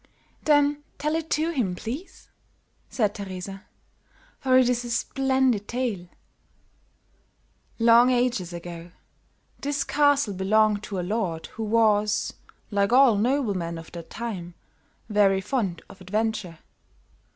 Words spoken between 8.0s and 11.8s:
ages ago, this castle belonged to a lord who